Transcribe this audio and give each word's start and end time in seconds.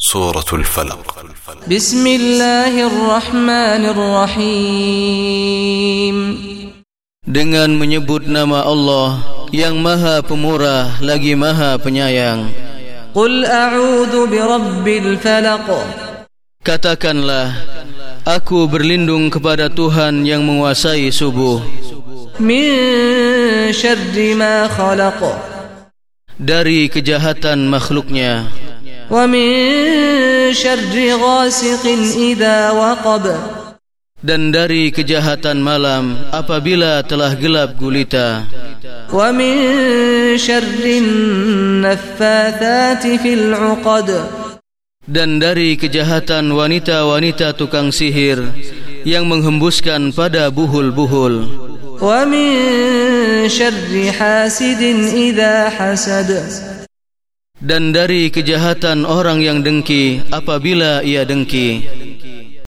سورة 0.00 0.44
الفلق 0.52 1.24
بسم 1.72 2.04
الله 2.06 2.86
الرحمن 2.86 3.82
الرحيم 3.96 5.36
Dengan 7.26 7.72
menyebut 7.74 8.28
nama 8.28 8.62
Allah 8.62 9.24
yang 9.56 9.80
maha 9.80 10.20
pemurah 10.20 11.00
lagi 11.00 11.32
maha 11.32 11.80
penyayang 11.80 12.52
قل 13.16 13.48
أعوذ 13.48 14.12
برب 14.28 14.84
الفلق 14.88 15.66
Katakanlah 16.60 17.56
Aku 18.28 18.68
berlindung 18.68 19.32
kepada 19.32 19.72
Tuhan 19.72 20.28
yang 20.28 20.44
menguasai 20.44 21.08
subuh 21.08 21.64
من 22.36 22.68
شر 23.72 24.12
ما 24.36 24.68
خلق 24.68 25.20
Dari 26.36 26.92
kejahatan 26.92 27.64
makhluknya 27.72 28.44
ومن 29.10 29.48
شر 30.52 30.94
غاسق 31.20 31.84
إذا 32.16 32.70
وقب 32.70 33.24
Dan 34.26 34.48
dari 34.50 34.90
kejahatan 34.90 35.60
malam 35.60 36.16
apabila 36.32 37.04
telah 37.04 37.36
gelap 37.36 37.76
gulita 37.78 38.42
ومن 39.12 39.54
شر 40.40 40.82
النفاثات 41.84 43.04
في 43.22 43.30
العقد 43.34 44.08
Dan 45.06 45.38
dari 45.38 45.78
kejahatan 45.78 46.50
wanita-wanita 46.50 47.54
tukang 47.54 47.94
sihir 47.94 48.42
Yang 49.06 49.24
menghembuskan 49.30 50.10
pada 50.10 50.50
buhul-buhul 50.50 51.46
ومن 52.02 52.48
شر 53.48 54.12
حاسد 54.12 54.82
إذا 55.14 55.68
حسد 55.70 56.30
dan 57.61 57.93
dari 57.93 58.33
kejahatan 58.33 59.05
orang 59.05 59.37
yang 59.45 59.61
dengki 59.61 60.25
apabila 60.33 61.05
ia 61.05 61.21
dengki 61.21 62.00